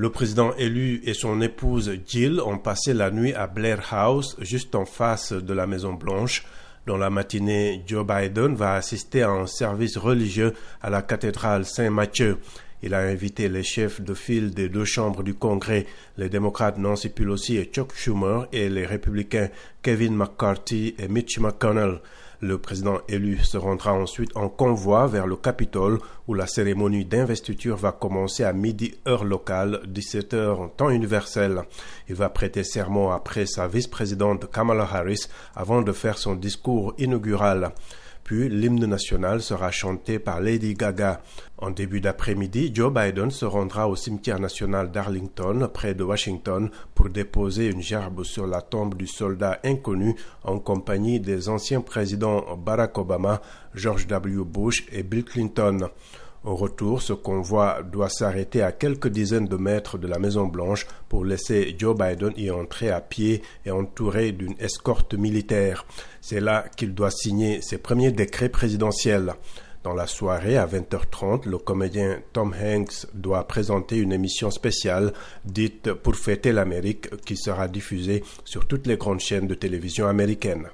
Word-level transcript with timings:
Le 0.00 0.10
président 0.10 0.54
élu 0.54 1.02
et 1.06 1.12
son 1.12 1.40
épouse 1.40 1.90
Jill 2.06 2.40
ont 2.40 2.58
passé 2.58 2.94
la 2.94 3.10
nuit 3.10 3.34
à 3.34 3.48
Blair 3.48 3.92
House, 3.92 4.36
juste 4.38 4.76
en 4.76 4.84
face 4.84 5.32
de 5.32 5.52
la 5.52 5.66
Maison 5.66 5.92
Blanche. 5.92 6.44
Dans 6.86 6.96
la 6.96 7.10
matinée, 7.10 7.82
Joe 7.84 8.06
Biden 8.06 8.54
va 8.54 8.74
assister 8.74 9.22
à 9.22 9.30
un 9.30 9.48
service 9.48 9.96
religieux 9.96 10.52
à 10.82 10.88
la 10.88 11.02
cathédrale 11.02 11.64
Saint-Mathieu. 11.64 12.38
Il 12.84 12.94
a 12.94 13.00
invité 13.00 13.48
les 13.48 13.64
chefs 13.64 14.00
de 14.00 14.14
file 14.14 14.54
des 14.54 14.68
deux 14.68 14.84
chambres 14.84 15.24
du 15.24 15.34
Congrès, 15.34 15.84
les 16.16 16.28
démocrates 16.28 16.78
Nancy 16.78 17.08
Pelosi 17.08 17.56
et 17.56 17.64
Chuck 17.64 17.92
Schumer, 17.92 18.46
et 18.52 18.68
les 18.68 18.86
républicains 18.86 19.48
Kevin 19.82 20.14
McCarthy 20.14 20.94
et 21.00 21.08
Mitch 21.08 21.40
McConnell. 21.40 21.98
Le 22.40 22.56
président 22.56 22.98
élu 23.08 23.38
se 23.38 23.56
rendra 23.56 23.92
ensuite 23.92 24.30
en 24.36 24.48
convoi 24.48 25.08
vers 25.08 25.26
le 25.26 25.34
Capitole 25.34 25.98
où 26.28 26.34
la 26.34 26.46
cérémonie 26.46 27.04
d'investiture 27.04 27.76
va 27.76 27.90
commencer 27.90 28.44
à 28.44 28.52
midi 28.52 28.94
heure 29.08 29.24
locale, 29.24 29.80
17 29.88 30.34
heures 30.34 30.60
en 30.60 30.68
temps 30.68 30.90
universel. 30.90 31.62
Il 32.08 32.14
va 32.14 32.28
prêter 32.28 32.62
serment 32.62 33.10
après 33.10 33.46
sa 33.46 33.66
vice-présidente 33.66 34.48
Kamala 34.52 34.84
Harris 34.84 35.26
avant 35.56 35.82
de 35.82 35.90
faire 35.90 36.16
son 36.16 36.36
discours 36.36 36.94
inaugural. 36.96 37.72
L'hymne 38.30 38.84
national 38.86 39.40
sera 39.42 39.70
chanté 39.70 40.18
par 40.18 40.40
Lady 40.40 40.74
Gaga. 40.74 41.22
En 41.56 41.70
début 41.70 42.00
d'après-midi, 42.00 42.70
Joe 42.74 42.92
Biden 42.92 43.30
se 43.30 43.44
rendra 43.44 43.88
au 43.88 43.96
cimetière 43.96 44.38
national 44.38 44.90
d'Arlington, 44.90 45.68
près 45.72 45.94
de 45.94 46.04
Washington, 46.04 46.70
pour 46.94 47.08
déposer 47.08 47.66
une 47.68 47.82
gerbe 47.82 48.24
sur 48.24 48.46
la 48.46 48.60
tombe 48.60 48.96
du 48.96 49.06
soldat 49.06 49.60
inconnu 49.64 50.14
en 50.44 50.58
compagnie 50.58 51.20
des 51.20 51.48
anciens 51.48 51.80
présidents 51.80 52.44
Barack 52.56 52.98
Obama, 52.98 53.40
George 53.74 54.06
W. 54.06 54.44
Bush 54.44 54.86
et 54.92 55.02
Bill 55.02 55.24
Clinton. 55.24 55.88
Au 56.44 56.54
retour, 56.54 57.02
ce 57.02 57.12
convoi 57.12 57.82
doit 57.82 58.08
s'arrêter 58.08 58.62
à 58.62 58.70
quelques 58.70 59.08
dizaines 59.08 59.48
de 59.48 59.56
mètres 59.56 59.98
de 59.98 60.06
la 60.06 60.20
Maison 60.20 60.46
Blanche 60.46 60.86
pour 61.08 61.24
laisser 61.24 61.74
Joe 61.76 61.96
Biden 61.96 62.32
y 62.36 62.50
entrer 62.50 62.90
à 62.90 63.00
pied 63.00 63.42
et 63.66 63.72
entouré 63.72 64.30
d'une 64.30 64.54
escorte 64.60 65.14
militaire. 65.14 65.84
C'est 66.20 66.40
là 66.40 66.64
qu'il 66.76 66.94
doit 66.94 67.10
signer 67.10 67.60
ses 67.60 67.78
premiers 67.78 68.12
décrets 68.12 68.48
présidentiels. 68.48 69.34
Dans 69.82 69.94
la 69.94 70.06
soirée, 70.06 70.56
à 70.56 70.66
20h30, 70.66 71.48
le 71.48 71.58
comédien 71.58 72.20
Tom 72.32 72.52
Hanks 72.52 73.06
doit 73.14 73.46
présenter 73.46 73.96
une 73.96 74.12
émission 74.12 74.50
spéciale 74.50 75.12
dite 75.44 75.92
Pour 75.92 76.16
fêter 76.16 76.52
l'Amérique 76.52 77.08
qui 77.24 77.36
sera 77.36 77.68
diffusée 77.68 78.22
sur 78.44 78.66
toutes 78.66 78.86
les 78.86 78.96
grandes 78.96 79.20
chaînes 79.20 79.46
de 79.46 79.54
télévision 79.54 80.06
américaines. 80.06 80.66